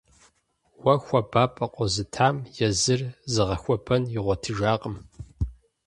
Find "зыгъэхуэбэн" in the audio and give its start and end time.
3.33-4.03